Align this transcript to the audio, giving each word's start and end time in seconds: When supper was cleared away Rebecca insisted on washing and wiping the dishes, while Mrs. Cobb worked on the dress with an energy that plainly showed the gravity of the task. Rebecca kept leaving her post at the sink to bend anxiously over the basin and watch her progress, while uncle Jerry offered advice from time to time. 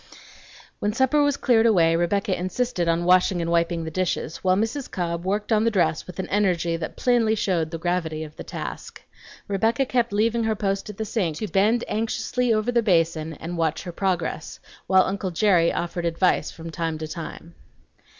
When 0.79 0.93
supper 0.93 1.21
was 1.21 1.37
cleared 1.37 1.67
away 1.67 1.95
Rebecca 1.95 2.35
insisted 2.35 2.87
on 2.87 3.05
washing 3.05 3.39
and 3.39 3.51
wiping 3.51 3.83
the 3.83 3.91
dishes, 3.91 4.37
while 4.37 4.55
Mrs. 4.55 4.89
Cobb 4.89 5.23
worked 5.25 5.51
on 5.51 5.63
the 5.63 5.69
dress 5.69 6.07
with 6.07 6.17
an 6.17 6.27
energy 6.29 6.75
that 6.75 6.95
plainly 6.97 7.35
showed 7.35 7.69
the 7.69 7.77
gravity 7.77 8.23
of 8.23 8.35
the 8.35 8.43
task. 8.43 9.03
Rebecca 9.47 9.85
kept 9.85 10.11
leaving 10.11 10.45
her 10.45 10.55
post 10.55 10.89
at 10.89 10.97
the 10.97 11.05
sink 11.05 11.35
to 11.37 11.47
bend 11.47 11.83
anxiously 11.87 12.51
over 12.51 12.71
the 12.71 12.81
basin 12.81 13.33
and 13.33 13.59
watch 13.59 13.83
her 13.83 13.91
progress, 13.91 14.59
while 14.87 15.03
uncle 15.03 15.29
Jerry 15.29 15.71
offered 15.71 16.05
advice 16.05 16.49
from 16.49 16.71
time 16.71 16.97
to 16.97 17.07
time. 17.07 17.53